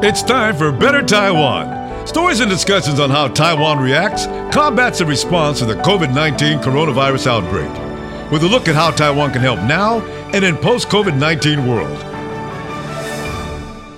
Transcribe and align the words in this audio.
It's 0.00 0.22
time 0.22 0.54
for 0.56 0.70
Better 0.70 1.02
Taiwan. 1.02 2.06
Stories 2.06 2.38
and 2.38 2.48
discussions 2.48 3.00
on 3.00 3.10
how 3.10 3.26
Taiwan 3.26 3.80
reacts, 3.80 4.26
combats, 4.54 5.00
and 5.00 5.10
responds 5.10 5.58
to 5.58 5.64
the 5.64 5.74
COVID 5.74 6.14
19 6.14 6.60
coronavirus 6.60 7.26
outbreak. 7.26 8.30
With 8.30 8.44
a 8.44 8.46
look 8.46 8.68
at 8.68 8.76
how 8.76 8.92
Taiwan 8.92 9.32
can 9.32 9.42
help 9.42 9.58
now 9.58 10.00
and 10.32 10.44
in 10.44 10.56
post 10.56 10.88
COVID 10.88 11.18
19 11.18 11.66
world. 11.66 11.98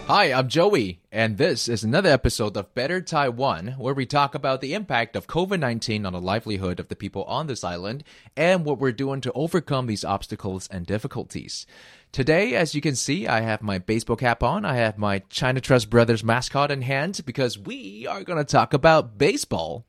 Hi, 0.06 0.32
I'm 0.32 0.48
Joey, 0.48 1.02
and 1.12 1.36
this 1.36 1.68
is 1.68 1.84
another 1.84 2.08
episode 2.08 2.56
of 2.56 2.74
Better 2.74 3.00
Taiwan, 3.00 3.76
where 3.78 3.94
we 3.94 4.06
talk 4.06 4.34
about 4.34 4.60
the 4.60 4.74
impact 4.74 5.14
of 5.14 5.26
COVID 5.26 5.60
19 5.60 6.06
on 6.06 6.14
the 6.14 6.20
livelihood 6.20 6.80
of 6.80 6.88
the 6.88 6.96
people 6.96 7.24
on 7.24 7.46
this 7.46 7.62
island 7.62 8.04
and 8.36 8.64
what 8.64 8.78
we're 8.78 8.90
doing 8.90 9.20
to 9.20 9.32
overcome 9.34 9.86
these 9.86 10.04
obstacles 10.04 10.66
and 10.68 10.86
difficulties. 10.86 11.66
Today, 12.12 12.56
as 12.56 12.74
you 12.74 12.80
can 12.80 12.96
see, 12.96 13.28
I 13.28 13.40
have 13.40 13.62
my 13.62 13.78
baseball 13.78 14.16
cap 14.16 14.42
on. 14.42 14.64
I 14.64 14.74
have 14.74 14.98
my 14.98 15.20
China 15.30 15.60
Trust 15.60 15.88
Brothers 15.90 16.24
mascot 16.24 16.72
in 16.72 16.82
hand 16.82 17.20
because 17.24 17.56
we 17.56 18.04
are 18.08 18.24
going 18.24 18.38
to 18.38 18.44
talk 18.44 18.74
about 18.74 19.16
baseball. 19.16 19.86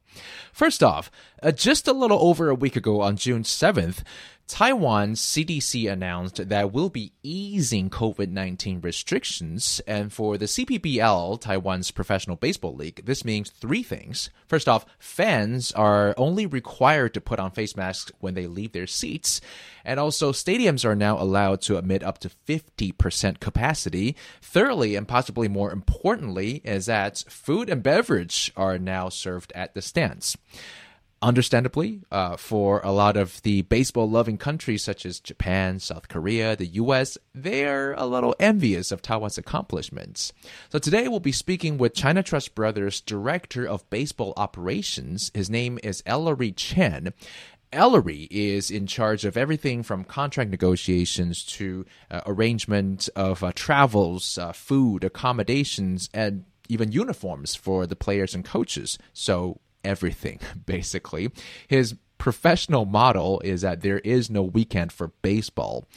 First 0.52 0.84
off, 0.84 1.10
uh, 1.42 1.52
just 1.52 1.88
a 1.88 1.94
little 1.94 2.20
over 2.22 2.50
a 2.50 2.56
week 2.56 2.76
ago 2.76 3.02
on 3.02 3.16
June 3.18 3.44
7th, 3.44 4.04
Taiwan's 4.52 5.22
CDC 5.22 5.90
announced 5.90 6.50
that 6.50 6.74
we'll 6.74 6.90
be 6.90 7.14
easing 7.24 7.90
COVID 7.90 8.30
19 8.32 8.82
restrictions. 8.82 9.80
And 9.88 10.12
for 10.12 10.38
the 10.38 10.46
CPBL, 10.46 11.40
Taiwan's 11.40 11.92
professional 11.92 12.36
baseball 12.36 12.76
league, 12.76 13.06
this 13.06 13.24
means 13.24 13.50
three 13.50 13.82
things. 13.82 14.30
First 14.48 14.68
off, 14.68 14.86
fans 15.00 15.72
are 15.72 16.14
only 16.18 16.46
required 16.46 17.14
to 17.14 17.22
put 17.22 17.40
on 17.40 17.52
face 17.52 17.78
masks 17.78 18.12
when 18.20 18.34
they 18.34 18.46
leave 18.46 18.74
their 18.74 18.88
seats. 18.88 19.40
And 19.86 20.02
also, 20.02 20.34
stadiums 20.34 20.84
are 20.84 20.98
now 20.98 21.18
allowed 21.18 21.62
to 21.62 21.78
admit 21.78 22.04
up 22.04 22.20
to 22.20 22.30
50% 22.46 23.40
capacity. 23.40 24.18
Thirdly, 24.42 24.98
and 24.98 25.08
possibly 25.08 25.48
more 25.48 25.72
importantly, 25.72 26.62
is 26.66 26.88
that 26.88 27.24
food 27.30 27.70
and 27.70 27.82
beverage 27.82 28.52
are 28.58 28.78
now 28.78 29.08
served 29.08 29.54
at 29.56 29.76
the 29.76 29.82
understandably, 31.22 32.02
uh, 32.12 32.36
for 32.36 32.82
a 32.84 32.92
lot 32.92 33.16
of 33.16 33.42
the 33.44 33.62
baseball 33.64 34.10
loving 34.10 34.38
countries 34.38 34.84
such 34.84 35.06
as 35.06 35.20
Japan, 35.20 35.80
South 35.80 36.08
Korea, 36.08 36.56
the 36.56 36.66
US, 36.68 37.18
they're 37.34 37.94
a 37.94 38.08
little 38.08 38.36
envious 38.40 38.92
of 38.92 39.02
Taiwan's 39.02 39.38
accomplishments. 39.38 40.34
So 40.70 40.80
today 40.80 41.08
we'll 41.08 41.20
be 41.20 41.32
speaking 41.32 41.78
with 41.78 41.94
China 41.94 42.24
Trust 42.24 42.56
Brothers 42.56 43.02
Director 43.02 43.66
of 43.68 43.88
Baseball 43.90 44.34
Operations. 44.36 45.32
His 45.34 45.50
name 45.50 45.78
is 45.84 46.02
Ellery 46.06 46.52
Chen. 46.52 47.14
Ellery 47.72 48.28
is 48.32 48.70
in 48.70 48.86
charge 48.86 49.24
of 49.24 49.38
everything 49.38 49.82
from 49.84 50.04
contract 50.04 50.50
negotiations 50.50 51.46
to 51.46 51.86
uh, 52.10 52.22
arrangement 52.26 53.08
of 53.16 53.44
uh, 53.44 53.52
travels, 53.56 54.38
uh, 54.38 54.52
food, 54.52 55.04
accommodations, 55.04 56.10
and 56.14 56.44
even 56.68 56.92
uniforms 56.92 57.56
for 57.56 57.86
the 57.86 57.96
players 57.96 58.34
and 58.34 58.44
coaches. 58.44 58.98
So 59.14 59.60
everything, 59.84 60.40
basically. 60.66 61.32
His 61.68 61.96
professional 62.22 62.86
model 62.86 63.42
is 63.44 63.62
that 63.62 63.82
there 63.82 63.98
is 64.00 64.30
no 64.30 64.44
weekend 64.44 64.92
for 64.94 65.08
baseball. 65.24 65.88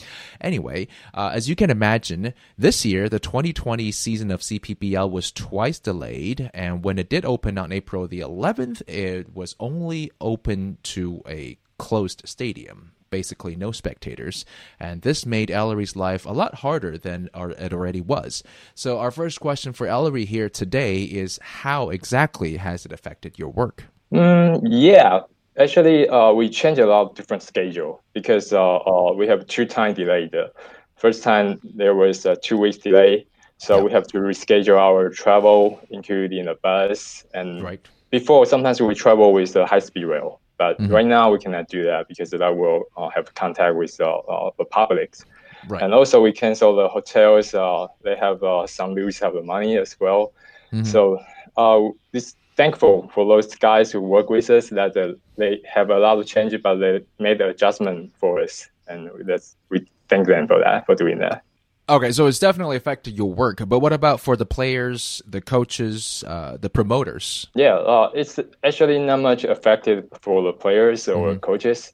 Anyway, 0.40 0.88
uh, 1.12 1.30
as 1.34 1.50
you 1.50 1.54
can 1.54 1.68
imagine, 1.68 2.32
this 2.56 2.82
year, 2.82 3.10
the 3.10 3.20
2020 3.20 3.92
season 3.92 4.30
of 4.30 4.40
CPBL 4.40 5.10
was 5.10 5.30
twice 5.30 5.78
delayed, 5.78 6.50
and 6.54 6.82
when 6.82 6.98
it 6.98 7.10
did 7.10 7.26
open 7.26 7.58
on 7.58 7.72
April 7.72 8.08
the 8.08 8.20
11th, 8.20 8.80
it 8.88 9.34
was 9.34 9.54
only 9.60 10.10
open 10.18 10.78
to 10.82 11.22
a 11.28 11.58
closed 11.76 12.22
stadium 12.24 12.93
basically 13.14 13.54
no 13.54 13.70
spectators, 13.70 14.44
and 14.80 15.02
this 15.02 15.24
made 15.24 15.48
Ellery's 15.48 15.94
life 15.94 16.26
a 16.26 16.32
lot 16.32 16.52
harder 16.66 16.98
than 16.98 17.30
it 17.66 17.72
already 17.72 18.00
was. 18.00 18.42
So, 18.74 18.98
our 18.98 19.12
first 19.12 19.38
question 19.38 19.72
for 19.72 19.86
Ellery 19.86 20.24
here 20.24 20.48
today 20.48 20.96
is 21.22 21.38
how 21.62 21.90
exactly 21.90 22.56
has 22.56 22.84
it 22.84 22.92
affected 22.98 23.38
your 23.38 23.50
work? 23.62 23.84
Mm, 24.12 24.60
yeah, 24.64 25.20
actually, 25.56 26.08
uh, 26.08 26.32
we 26.32 26.48
changed 26.48 26.80
a 26.80 26.86
lot 26.86 27.02
of 27.06 27.14
different 27.14 27.44
schedule 27.44 28.02
because 28.18 28.52
uh, 28.52 28.78
uh, 28.78 29.12
we 29.12 29.28
have 29.28 29.46
two 29.46 29.66
time 29.78 29.94
delay. 29.94 30.28
The 30.38 30.50
first 30.96 31.22
time 31.22 31.60
there 31.62 31.94
was 31.94 32.26
a 32.26 32.34
two 32.34 32.58
weeks 32.58 32.78
delay, 32.78 33.26
so 33.58 33.84
we 33.86 33.92
have 33.92 34.06
to 34.08 34.18
reschedule 34.18 34.78
our 34.88 35.08
travel, 35.10 35.80
including 35.90 36.46
the 36.46 36.56
bus 36.64 37.24
and 37.32 37.62
right. 37.62 37.86
Before, 38.10 38.46
sometimes 38.46 38.80
we 38.80 38.94
travel 38.94 39.32
with 39.32 39.54
the 39.54 39.66
high 39.66 39.84
speed 39.88 40.04
rail. 40.04 40.40
But 40.64 40.78
mm-hmm. 40.78 40.94
right 40.96 41.10
now 41.18 41.26
we 41.32 41.38
cannot 41.44 41.66
do 41.76 41.80
that 41.90 42.08
because 42.08 42.30
that 42.30 42.56
will 42.60 42.80
uh, 42.96 43.10
have 43.16 43.26
contact 43.34 43.76
with 43.76 43.94
uh, 44.00 44.18
uh, 44.34 44.50
the 44.60 44.64
public. 44.64 45.10
Right. 45.68 45.82
And 45.82 45.92
also 45.98 46.16
we 46.26 46.32
cancel 46.32 46.70
the 46.80 46.88
hotels. 46.88 47.54
Uh, 47.54 47.88
they 48.02 48.16
have 48.16 48.42
uh, 48.42 48.66
some 48.66 48.90
lose 48.94 49.18
have 49.24 49.34
the 49.34 49.42
money 49.42 49.76
as 49.84 49.90
well. 50.00 50.32
Mm-hmm. 50.72 50.84
So 50.84 51.00
uh, 51.62 51.80
this 52.12 52.36
thankful 52.56 53.10
for 53.14 53.22
those 53.32 53.54
guys 53.68 53.92
who 53.92 54.00
work 54.00 54.30
with 54.30 54.48
us 54.48 54.70
that 54.70 54.92
they 55.36 55.52
have 55.76 55.90
a 55.90 55.98
lot 55.98 56.18
of 56.18 56.26
change, 56.34 56.52
but 56.62 56.76
they 56.76 57.04
made 57.18 57.38
the 57.38 57.48
adjustment 57.48 57.98
for 58.20 58.40
us, 58.40 58.54
and 58.88 59.10
that's 59.28 59.56
we 59.70 59.86
thank 60.08 60.26
them 60.26 60.46
for 60.46 60.58
that 60.60 60.86
for 60.86 60.94
doing 60.94 61.18
that. 61.18 61.42
Okay, 61.86 62.12
so 62.12 62.26
it's 62.26 62.38
definitely 62.38 62.76
affected 62.76 63.14
your 63.14 63.30
work, 63.30 63.60
but 63.68 63.80
what 63.80 63.92
about 63.92 64.18
for 64.18 64.36
the 64.36 64.46
players, 64.46 65.20
the 65.26 65.42
coaches, 65.42 66.24
uh, 66.26 66.56
the 66.58 66.70
promoters? 66.70 67.48
Yeah, 67.54 67.74
uh, 67.74 68.10
it's 68.14 68.40
actually 68.62 68.98
not 68.98 69.20
much 69.20 69.44
affected 69.44 70.08
for 70.22 70.42
the 70.42 70.54
players 70.54 71.06
or 71.08 71.32
mm-hmm. 71.32 71.40
coaches, 71.40 71.92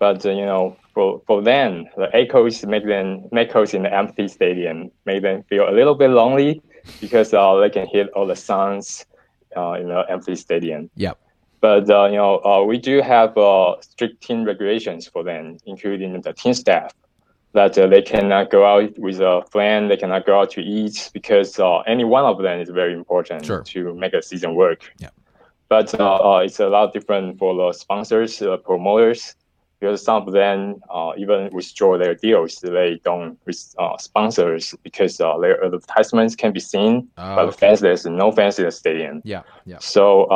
but 0.00 0.26
uh, 0.26 0.30
you 0.30 0.44
know, 0.44 0.76
for 0.92 1.22
for 1.24 1.40
them, 1.40 1.86
the 1.96 2.10
echoes 2.12 2.64
make 2.66 2.84
them 2.84 3.28
make 3.30 3.50
echoes 3.50 3.74
in 3.74 3.84
the 3.84 3.94
empty 3.94 4.26
stadium 4.26 4.90
make 5.06 5.22
them 5.22 5.44
feel 5.44 5.68
a 5.68 5.74
little 5.74 5.94
bit 5.94 6.10
lonely 6.10 6.60
because 7.00 7.32
uh, 7.32 7.54
they 7.60 7.70
can 7.70 7.86
hear 7.86 8.06
all 8.16 8.26
the 8.26 8.34
sounds 8.34 9.06
uh, 9.56 9.74
in 9.74 9.86
the 9.86 10.04
empty 10.08 10.34
stadium. 10.34 10.90
Yep. 10.96 11.16
But 11.60 11.88
uh, 11.88 12.06
you 12.06 12.16
know, 12.16 12.64
we 12.66 12.76
do 12.76 13.00
have 13.00 13.34
strict 13.82 14.20
team 14.20 14.42
regulations 14.42 15.06
for 15.06 15.22
them, 15.22 15.58
including 15.64 16.20
the 16.20 16.32
team 16.32 16.54
staff 16.54 16.92
that 17.52 17.76
uh, 17.76 17.86
they 17.86 18.02
cannot 18.02 18.50
go 18.50 18.64
out 18.64 18.98
with 18.98 19.20
a 19.20 19.42
friend, 19.50 19.90
they 19.90 19.96
cannot 19.96 20.24
go 20.24 20.40
out 20.40 20.50
to 20.52 20.62
eat 20.62 21.10
because 21.12 21.58
uh, 21.58 21.80
any 21.80 22.04
one 22.04 22.24
of 22.24 22.40
them 22.42 22.60
is 22.60 22.70
very 22.70 22.94
important 22.94 23.44
sure. 23.44 23.62
to 23.62 23.94
make 23.94 24.14
a 24.14 24.22
season 24.22 24.54
work. 24.54 24.90
Yeah. 24.98 25.10
But 25.68 25.98
uh, 25.98 26.16
uh 26.16 26.38
it's 26.38 26.60
a 26.60 26.68
lot 26.68 26.92
different 26.92 27.38
for 27.38 27.54
the 27.54 27.72
sponsors, 27.72 28.40
uh, 28.42 28.56
promoters, 28.58 29.34
because 29.80 30.02
some 30.02 30.26
of 30.26 30.32
them 30.32 30.80
uh, 30.90 31.12
even 31.16 31.50
withdraw 31.52 31.98
their 31.98 32.14
deals. 32.14 32.56
They 32.60 33.00
don't 33.04 33.38
with 33.46 33.74
sponsors 33.98 34.74
because 34.82 35.16
their 35.18 35.64
advertisements 35.64 36.36
can 36.36 36.52
be 36.52 36.60
seen, 36.60 37.08
oh, 37.18 37.36
but 37.36 37.48
okay. 37.48 37.56
fans 37.56 37.80
there's 37.80 38.06
no 38.06 38.32
fans 38.32 38.58
in 38.58 38.66
the 38.66 38.70
stadium. 38.70 39.22
Yeah, 39.24 39.42
yeah. 39.64 39.78
So 39.80 40.26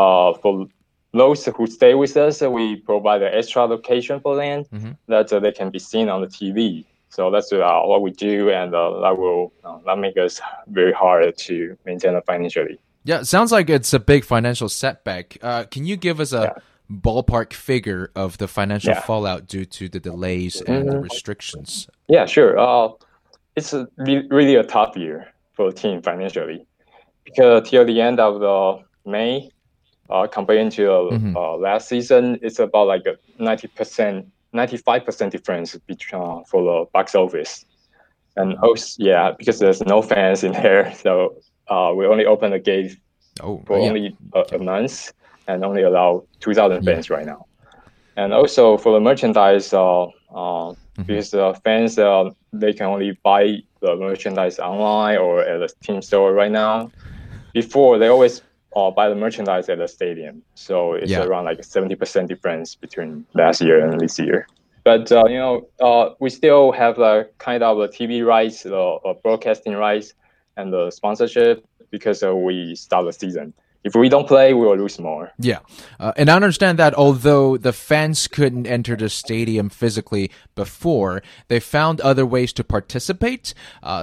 for 0.42 0.66
those 1.12 1.44
who 1.44 1.66
stay 1.66 1.94
with 1.94 2.16
us, 2.16 2.40
we 2.40 2.76
provide 2.76 3.22
an 3.22 3.32
extra 3.32 3.64
location 3.64 4.20
for 4.20 4.36
them 4.36 4.64
mm-hmm. 4.64 4.92
that 5.08 5.28
they 5.28 5.52
can 5.52 5.70
be 5.70 5.78
seen 5.78 6.08
on 6.08 6.20
the 6.22 6.28
TV. 6.28 6.84
So 7.08 7.30
that's 7.30 7.52
uh, 7.52 7.80
what 7.84 8.02
we 8.02 8.10
do, 8.10 8.50
and 8.50 8.74
uh, 8.74 9.00
that 9.00 9.16
will 9.16 9.52
uh, 9.64 9.78
that 9.86 9.98
make 9.98 10.16
us 10.16 10.40
very 10.66 10.92
hard 10.92 11.36
to 11.38 11.76
maintain 11.84 12.20
financially. 12.26 12.78
Yeah, 13.04 13.22
sounds 13.22 13.52
like 13.52 13.70
it's 13.70 13.92
a 13.92 14.00
big 14.00 14.24
financial 14.24 14.68
setback. 14.68 15.38
Uh, 15.40 15.64
can 15.64 15.84
you 15.84 15.96
give 15.96 16.18
us 16.18 16.32
a 16.32 16.54
yeah. 16.56 16.62
ballpark 16.90 17.52
figure 17.52 18.10
of 18.16 18.38
the 18.38 18.48
financial 18.48 18.92
yeah. 18.92 19.00
fallout 19.00 19.46
due 19.46 19.64
to 19.64 19.88
the 19.88 20.00
delays 20.00 20.60
and 20.60 20.84
mm-hmm. 20.84 20.90
the 20.90 20.98
restrictions? 20.98 21.88
Yeah, 22.08 22.26
sure. 22.26 22.58
Uh, 22.58 22.88
it's 23.54 23.72
a, 23.72 23.88
really 23.96 24.56
a 24.56 24.64
tough 24.64 24.96
year 24.96 25.32
for 25.54 25.70
the 25.70 25.76
team 25.76 26.02
financially 26.02 26.66
because 27.24 27.68
till 27.70 27.84
the 27.84 28.00
end 28.00 28.20
of 28.20 28.40
the 28.40 28.84
May, 29.08 29.50
uh, 30.10 30.26
comparing 30.26 30.70
to 30.70 30.82
mm-hmm. 30.82 31.62
last 31.62 31.88
season, 31.88 32.38
it's 32.42 32.58
about 32.58 32.88
like 32.88 33.06
a 33.06 33.16
ninety 33.42 33.68
percent 33.68 34.26
95% 34.56 35.30
difference 35.30 35.76
between 35.86 36.22
uh, 36.22 36.42
for 36.44 36.62
the 36.62 36.90
box 36.92 37.14
office. 37.14 37.64
And 38.36 38.56
also, 38.58 39.02
yeah, 39.02 39.32
because 39.36 39.58
there's 39.58 39.80
no 39.80 40.02
fans 40.02 40.44
in 40.44 40.52
there, 40.52 40.92
so 41.02 41.36
uh, 41.68 41.92
we 41.96 42.06
only 42.06 42.26
open 42.26 42.50
the 42.50 42.58
gate 42.58 42.96
oh, 43.40 43.62
for 43.66 43.78
yeah. 43.78 43.88
only 43.88 44.16
a, 44.34 44.40
a, 44.56 44.58
month 44.58 45.12
and 45.48 45.64
only 45.64 45.82
allow 45.82 46.24
2,000 46.40 46.82
yeah. 46.82 46.94
fans 46.94 47.10
right 47.10 47.26
now. 47.26 47.46
And 48.16 48.32
also 48.32 48.76
for 48.76 48.92
the 48.92 49.00
merchandise, 49.00 49.72
uh, 49.72 50.04
uh, 50.04 50.08
mm-hmm. 50.30 51.02
because 51.02 51.34
uh, 51.34 51.52
fans 51.64 51.98
uh, 51.98 52.30
they 52.52 52.72
can 52.72 52.86
only 52.86 53.18
buy 53.22 53.62
the 53.80 53.96
merchandise 53.96 54.58
online 54.58 55.18
or 55.18 55.42
at 55.42 55.58
the 55.58 55.68
team 55.84 56.02
store 56.02 56.32
right 56.32 56.50
now. 56.50 56.90
Before 57.52 57.98
they 57.98 58.08
always 58.08 58.42
uh, 58.76 58.90
buy 58.90 59.08
the 59.08 59.14
merchandise 59.14 59.68
at 59.68 59.78
the 59.78 59.88
stadium. 59.88 60.42
So 60.54 60.92
it's 60.92 61.10
yeah. 61.10 61.24
around 61.24 61.46
like 61.46 61.60
70% 61.60 62.28
difference 62.28 62.74
between 62.74 63.26
last 63.34 63.60
year 63.62 63.84
and 63.84 63.98
this 63.98 64.18
year. 64.18 64.46
But 64.86 65.10
uh, 65.10 65.24
you 65.26 65.36
know, 65.36 65.68
uh, 65.80 66.14
we 66.20 66.30
still 66.30 66.70
have 66.70 67.00
a 67.00 67.26
kind 67.38 67.64
of 67.64 67.80
a 67.80 67.88
TV 67.88 68.24
rights, 68.24 68.62
the 68.62 68.78
uh, 68.78 69.14
broadcasting 69.14 69.74
rights, 69.74 70.14
and 70.56 70.72
the 70.72 70.92
sponsorship 70.92 71.66
because 71.90 72.22
uh, 72.22 72.32
we 72.32 72.76
start 72.76 73.04
the 73.04 73.12
season. 73.12 73.52
If 73.82 73.96
we 73.96 74.08
don't 74.08 74.28
play, 74.28 74.54
we 74.54 74.64
will 74.64 74.76
lose 74.76 75.00
more. 75.00 75.32
Yeah, 75.40 75.58
uh, 75.98 76.12
and 76.16 76.30
I 76.30 76.36
understand 76.36 76.78
that 76.78 76.94
although 76.94 77.56
the 77.56 77.72
fans 77.72 78.28
couldn't 78.28 78.68
enter 78.68 78.94
the 78.94 79.08
stadium 79.08 79.70
physically 79.70 80.30
before, 80.54 81.20
they 81.48 81.58
found 81.58 82.00
other 82.00 82.24
ways 82.24 82.52
to 82.52 82.62
participate. 82.62 83.54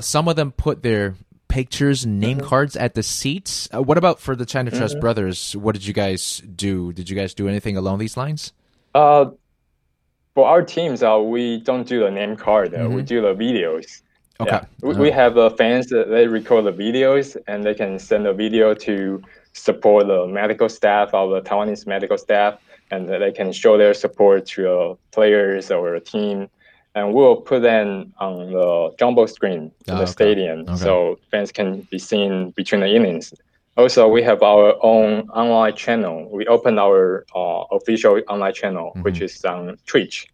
some 0.02 0.28
of 0.28 0.36
them 0.36 0.52
put 0.52 0.84
their 0.84 1.16
pictures, 1.48 2.06
name 2.06 2.40
mm-hmm. 2.40 2.48
cards 2.48 2.76
at 2.76 2.94
the 2.94 3.04
seats. 3.04 3.70
Uh, 3.74 3.82
what 3.82 3.98
about 3.98 4.20
for 4.20 4.36
the 4.36 4.46
China 4.46 4.70
Trust 4.70 4.96
mm-hmm. 4.96 5.02
Brothers? 5.02 5.56
What 5.56 5.76
did 5.76 5.86
you 5.86 5.94
guys 5.94 6.42
do? 6.54 6.92
Did 6.92 7.10
you 7.10 7.16
guys 7.16 7.34
do 7.34 7.48
anything 7.48 7.78
along 7.78 8.00
these 8.00 8.18
lines? 8.18 8.52
Uh, 10.34 10.40
for 10.42 10.48
our 10.48 10.62
teams, 10.62 11.04
uh, 11.04 11.20
we 11.20 11.60
don't 11.62 11.88
do 11.88 12.00
the 12.00 12.12
name 12.12 12.36
card. 12.36 12.72
Mm-hmm. 12.72 12.94
We 12.94 13.02
do 13.02 13.22
the 13.22 13.34
videos. 13.34 14.02
Okay. 14.40 14.52
Yeah. 14.52 14.66
We, 14.82 14.96
we 14.96 15.12
have 15.12 15.38
uh, 15.38 15.50
fans 15.52 15.88
that 15.88 16.10
they 16.10 16.28
record 16.28 16.66
the 16.66 16.74
videos 16.74 17.38
and 17.48 17.64
they 17.64 17.74
can 17.74 18.00
send 18.00 18.28
a 18.28 18.34
video 18.34 18.74
to 18.74 19.22
support 19.54 20.08
the 20.08 20.28
medical 20.28 20.70
staff 20.70 21.14
of 21.14 21.30
the 21.30 21.42
Taiwanese 21.42 21.86
medical 21.86 22.18
staff, 22.18 22.60
and 22.90 23.08
they 23.08 23.32
can 23.32 23.52
show 23.52 23.78
their 23.78 23.94
support 23.94 24.48
to 24.48 24.72
uh, 24.72 24.96
players 25.12 25.70
or 25.72 25.96
a 25.96 26.00
team. 26.00 26.50
And 26.96 27.14
we'll 27.14 27.38
put 27.38 27.62
them 27.62 28.14
on 28.20 28.52
the 28.52 28.94
jumbo 29.00 29.26
screen 29.28 29.72
in 29.88 29.94
oh, 29.94 29.96
the 29.98 30.04
okay. 30.04 30.12
stadium, 30.12 30.60
okay. 30.62 30.76
so 30.76 31.20
fans 31.32 31.52
can 31.52 31.82
be 31.92 32.00
seen 32.00 32.52
between 32.52 32.82
the 32.82 32.88
innings. 32.88 33.34
Also, 33.76 34.08
we 34.08 34.22
have 34.22 34.44
our 34.44 34.76
own 34.84 35.30
online 35.30 35.76
channel. 35.76 36.30
We 36.32 36.46
opened 36.46 36.80
our 36.80 37.26
uh, 37.36 37.64
official 37.72 38.22
online 38.30 38.54
channel, 38.54 38.92
mm-hmm. 38.92 39.02
which 39.02 39.22
is 39.22 39.44
on 39.46 39.78
Twitch. 39.86 40.28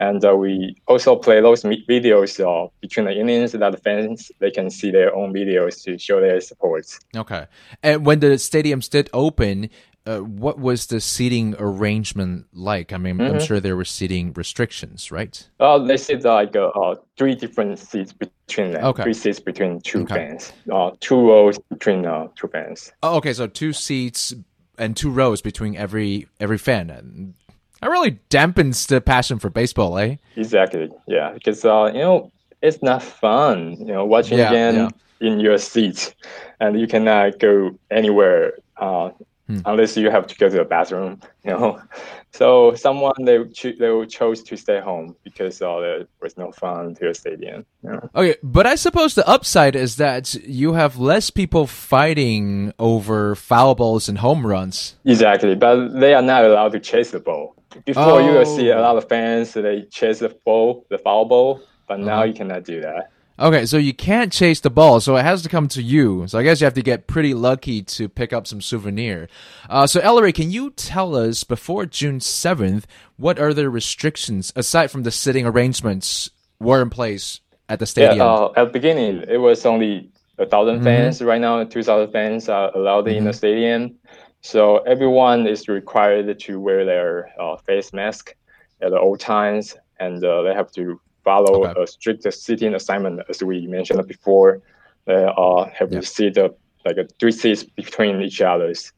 And 0.00 0.24
uh, 0.24 0.34
we 0.34 0.74
also 0.88 1.14
play 1.14 1.40
those 1.40 1.62
videos 1.62 2.40
uh, 2.40 2.68
between 2.80 3.06
the 3.06 3.16
innings 3.16 3.52
that 3.52 3.70
the 3.70 3.78
fans 3.78 4.32
they 4.40 4.50
can 4.50 4.68
see 4.68 4.90
their 4.90 5.14
own 5.14 5.32
videos 5.32 5.84
to 5.84 5.96
show 5.96 6.20
their 6.20 6.40
support. 6.40 6.86
Okay. 7.16 7.46
And 7.84 8.04
when 8.04 8.18
the 8.18 8.34
stadiums 8.34 8.90
did 8.90 9.08
open, 9.12 9.70
uh, 10.06 10.18
what 10.18 10.58
was 10.58 10.86
the 10.86 11.00
seating 11.00 11.54
arrangement 11.58 12.46
like? 12.52 12.92
I 12.92 12.96
mean, 12.96 13.18
mm-hmm. 13.18 13.34
I'm 13.34 13.40
sure 13.40 13.60
there 13.60 13.76
were 13.76 13.84
seating 13.84 14.32
restrictions, 14.32 15.12
right? 15.12 15.48
Uh, 15.60 15.78
they 15.78 15.96
said 15.96 16.24
like 16.24 16.56
uh, 16.56 16.68
uh, 16.68 16.96
three 17.16 17.34
different 17.34 17.78
seats 17.78 18.12
between 18.12 18.72
them. 18.72 18.84
Okay. 18.84 19.04
Three 19.04 19.14
seats 19.14 19.40
between 19.40 19.80
two 19.80 20.02
okay. 20.02 20.14
fans. 20.14 20.52
Uh, 20.70 20.90
two 21.00 21.28
rows 21.28 21.58
between 21.70 22.04
uh, 22.04 22.28
two 22.34 22.48
fans. 22.48 22.92
Oh, 23.02 23.16
okay. 23.16 23.32
So 23.32 23.46
two 23.46 23.72
seats 23.72 24.34
and 24.76 24.96
two 24.96 25.10
rows 25.10 25.40
between 25.40 25.76
every 25.76 26.26
every 26.40 26.58
fan. 26.58 27.34
That 27.80 27.90
really 27.90 28.18
dampens 28.30 28.86
the 28.88 29.00
passion 29.00 29.38
for 29.38 29.50
baseball, 29.50 29.98
eh? 29.98 30.16
Exactly. 30.36 30.90
Yeah, 31.06 31.32
because 31.32 31.64
uh, 31.64 31.90
you 31.92 32.00
know 32.00 32.32
it's 32.60 32.82
not 32.82 33.02
fun. 33.02 33.76
You 33.78 33.86
know, 33.86 34.04
watching 34.04 34.38
yeah, 34.38 34.50
game 34.50 34.74
yeah. 35.20 35.28
in 35.28 35.38
your 35.38 35.58
seat, 35.58 36.14
and 36.60 36.80
you 36.80 36.88
cannot 36.88 37.38
go 37.38 37.78
anywhere 37.90 38.54
uh, 38.78 39.10
hmm. 39.56 39.60
unless 39.66 39.96
you 39.96 40.10
have 40.10 40.26
to 40.26 40.36
go 40.36 40.48
to 40.48 40.56
the 40.56 40.64
bathroom. 40.64 41.20
You 41.44 41.50
know, 41.50 41.82
so 42.30 42.72
someone 42.76 43.14
they 43.24 43.42
cho- 43.48 43.72
they 43.76 44.06
chose 44.06 44.44
to 44.44 44.56
stay 44.56 44.78
home 44.78 45.16
because 45.24 45.60
uh, 45.60 45.80
there 45.80 46.06
was 46.20 46.38
no 46.38 46.52
fun 46.52 46.94
to 46.94 47.08
the 47.08 47.14
stadium. 47.14 47.66
You 47.82 47.90
know? 47.90 48.10
Okay, 48.14 48.36
but 48.44 48.64
I 48.64 48.76
suppose 48.76 49.16
the 49.16 49.28
upside 49.28 49.74
is 49.74 49.96
that 49.96 50.34
you 50.34 50.74
have 50.74 50.98
less 50.98 51.30
people 51.30 51.66
fighting 51.66 52.72
over 52.78 53.34
foul 53.34 53.74
balls 53.74 54.08
and 54.08 54.18
home 54.18 54.46
runs. 54.46 54.94
Exactly, 55.04 55.56
but 55.56 55.88
they 55.98 56.14
are 56.14 56.22
not 56.22 56.44
allowed 56.44 56.70
to 56.72 56.78
chase 56.78 57.10
the 57.10 57.18
ball. 57.18 57.56
Before 57.84 58.20
oh. 58.20 58.24
you 58.24 58.38
will 58.38 58.46
see 58.46 58.68
a 58.68 58.78
oh. 58.78 58.82
lot 58.82 58.96
of 58.96 59.08
fans 59.08 59.54
they 59.54 59.82
chase 59.90 60.20
the 60.20 60.28
ball, 60.44 60.86
the 60.90 60.98
foul 60.98 61.24
ball, 61.24 61.60
but 61.88 61.98
now 61.98 62.18
uh-huh. 62.18 62.24
you 62.24 62.34
cannot 62.34 62.62
do 62.62 62.80
that. 62.82 63.10
Okay, 63.42 63.66
so 63.66 63.76
you 63.76 63.92
can't 63.92 64.32
chase 64.32 64.60
the 64.60 64.70
ball, 64.70 65.00
so 65.00 65.16
it 65.16 65.24
has 65.24 65.42
to 65.42 65.48
come 65.48 65.66
to 65.68 65.82
you. 65.82 66.28
So 66.28 66.38
I 66.38 66.44
guess 66.44 66.60
you 66.60 66.64
have 66.64 66.74
to 66.74 66.82
get 66.82 67.08
pretty 67.08 67.34
lucky 67.34 67.82
to 67.82 68.08
pick 68.08 68.32
up 68.32 68.46
some 68.46 68.60
souvenir. 68.60 69.26
Uh, 69.68 69.84
so 69.88 69.98
Ellery, 69.98 70.32
can 70.32 70.52
you 70.52 70.70
tell 70.70 71.16
us 71.16 71.42
before 71.42 71.84
June 71.84 72.20
seventh 72.20 72.86
what 73.16 73.40
other 73.40 73.68
restrictions 73.68 74.52
aside 74.54 74.92
from 74.92 75.02
the 75.02 75.10
sitting 75.10 75.44
arrangements 75.44 76.30
were 76.60 76.80
in 76.80 76.88
place 76.88 77.40
at 77.68 77.80
the 77.80 77.86
stadium? 77.86 78.18
Yeah, 78.18 78.32
uh, 78.32 78.52
at 78.56 78.66
the 78.66 78.70
beginning 78.70 79.24
it 79.26 79.38
was 79.38 79.66
only 79.66 80.12
a 80.38 80.42
1000 80.42 80.76
mm-hmm. 80.76 80.84
fans. 80.84 81.20
Right 81.20 81.40
now, 81.40 81.64
two 81.64 81.82
thousand 81.82 82.12
fans 82.12 82.48
are 82.48 82.70
allowed 82.76 83.06
mm-hmm. 83.06 83.16
in 83.16 83.24
the 83.24 83.30
mm-hmm. 83.30 83.36
stadium. 83.38 83.96
So 84.42 84.78
everyone 84.84 85.48
is 85.48 85.66
required 85.66 86.38
to 86.38 86.60
wear 86.60 86.84
their 86.84 87.30
uh, 87.40 87.56
face 87.56 87.92
mask 87.92 88.36
at 88.80 88.92
all 88.92 89.16
times, 89.16 89.74
and 89.98 90.24
uh, 90.24 90.42
they 90.42 90.54
have 90.54 90.70
to 90.72 91.00
follow 91.24 91.66
okay. 91.66 91.82
a 91.82 91.86
strict 91.86 92.32
sitting 92.32 92.74
assignment, 92.74 93.20
as 93.28 93.42
we 93.42 93.66
mentioned 93.66 94.06
before. 94.06 94.60
They 95.06 95.24
uh, 95.24 95.64
have 95.66 95.92
yeah. 95.92 96.00
to 96.00 96.06
sit 96.06 96.38
uh, 96.38 96.50
like 96.84 96.96
three 97.18 97.32
seats 97.32 97.64
between 97.64 98.20
each 98.20 98.40
others, 98.40 98.92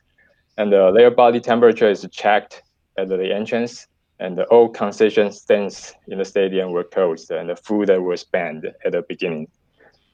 and 0.56 0.72
uh, 0.72 0.90
their 0.92 1.10
body 1.10 1.40
temperature 1.40 1.90
is 1.90 2.06
checked 2.10 2.62
at 2.98 3.08
the 3.08 3.34
entrance, 3.34 3.86
and 4.20 4.38
the 4.38 4.44
all 4.44 4.68
concession 4.68 5.32
stands 5.32 5.94
in 6.08 6.18
the 6.18 6.24
stadium 6.24 6.72
were 6.72 6.84
closed, 6.84 7.30
and 7.30 7.48
the 7.48 7.56
food 7.56 7.88
that 7.88 8.02
was 8.02 8.24
banned 8.24 8.70
at 8.84 8.92
the 8.92 9.02
beginning. 9.02 9.48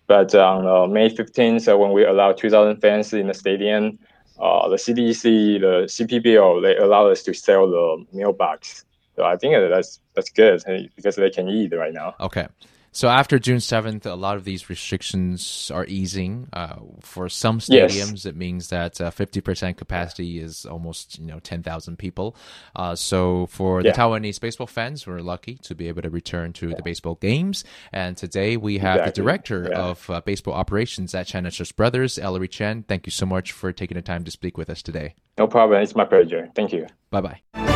But 0.07 0.35
on 0.35 0.67
uh, 0.67 0.87
May 0.87 1.09
15th, 1.09 1.79
when 1.79 1.93
we 1.93 2.05
allowed 2.05 2.37
2,000 2.37 2.81
fans 2.81 3.13
in 3.13 3.29
the 3.29 3.35
stadium, 3.35 3.99
uh, 4.41 4.69
the 4.69 4.77
CDC, 4.77 5.61
the 5.61 5.87
CPBL, 5.87 6.63
they 6.63 6.77
allowed 6.79 7.11
us 7.11 7.23
to 7.25 7.35
sell 7.35 7.71
the 7.71 8.05
meal 8.13 8.33
box. 8.33 8.85
So 9.21 9.27
I 9.27 9.37
think 9.37 9.53
that's 9.69 10.01
that's 10.15 10.31
good 10.31 10.63
because 10.97 11.17
they 11.17 11.29
can 11.29 11.47
eat 11.47 11.77
right 11.77 11.93
now. 11.93 12.15
Okay. 12.21 12.47
So 12.93 13.09
after 13.09 13.39
June 13.39 13.59
7th, 13.59 14.07
a 14.07 14.15
lot 14.15 14.37
of 14.37 14.45
these 14.45 14.69
restrictions 14.71 15.71
are 15.73 15.85
easing. 15.85 16.49
Uh, 16.55 16.77
for 17.03 17.29
some 17.29 17.61
stadiums, 17.61 18.13
yes. 18.13 18.27
it 18.27 18.35
means 18.35 18.69
that 18.71 19.01
uh, 19.01 19.11
50% 19.11 19.77
capacity 19.77 20.41
is 20.41 20.65
almost 20.65 21.19
you 21.19 21.27
know 21.27 21.39
10,000 21.39 21.99
people. 21.99 22.35
Uh, 22.75 22.97
so 22.97 23.47
for 23.47 23.83
yeah. 23.83 23.93
the 23.93 23.99
Taiwanese 23.99 24.41
baseball 24.41 24.67
fans, 24.67 25.07
we're 25.07 25.21
lucky 25.21 25.57
to 25.57 25.75
be 25.75 25.87
able 25.87 26.01
to 26.01 26.11
return 26.11 26.55
to 26.55 26.71
yeah. 26.71 26.77
the 26.77 26.83
baseball 26.83 27.17
games. 27.17 27.63
And 27.93 28.17
today 28.17 28.57
we 28.57 28.79
have 28.79 29.01
exactly. 29.01 29.11
the 29.11 29.23
director 29.23 29.69
yeah. 29.71 29.79
of 29.79 30.09
uh, 30.09 30.21
baseball 30.23 30.55
operations 30.55 31.15
at 31.15 31.27
China 31.27 31.51
Trust 31.51 31.77
Brothers, 31.77 32.19
Ellery 32.19 32.49
Chen. 32.49 32.85
Thank 32.85 33.07
you 33.07 33.13
so 33.13 33.27
much 33.27 33.53
for 33.53 33.71
taking 33.71 33.97
the 33.97 34.03
time 34.03 34.25
to 34.25 34.31
speak 34.31 34.57
with 34.57 34.71
us 34.71 34.83
today. 34.83 35.15
No 35.37 35.47
problem. 35.47 35.83
It's 35.83 35.95
my 35.95 36.07
pleasure. 36.07 36.49
Thank 36.57 36.73
you. 36.73 36.87
Bye 37.11 37.21
bye. 37.21 37.70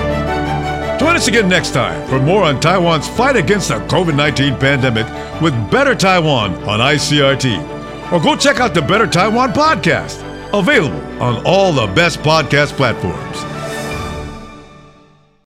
Join 0.99 1.17
us 1.17 1.29
again 1.29 1.49
next 1.49 1.73
time 1.73 2.07
for 2.09 2.21
more 2.21 2.45
on 2.45 2.61
Taiwan's 2.61 3.09
fight 3.09 3.37
against 3.37 3.69
the 3.69 3.75
COVID 3.89 4.15
19 4.17 4.59
pandemic 4.59 5.07
with 5.43 5.53
Better 5.71 5.95
Taiwan 5.95 6.55
on 6.65 6.79
ICRT. 6.81 8.13
Or 8.13 8.21
go 8.21 8.37
check 8.37 8.61
out 8.61 8.75
the 8.75 8.83
Better 8.83 9.07
Taiwan 9.07 9.53
podcast, 9.53 10.23
available 10.59 11.01
on 11.23 11.45
all 11.45 11.73
the 11.73 11.87
best 11.95 12.21
podcast 12.21 12.73
platforms. 12.77 13.54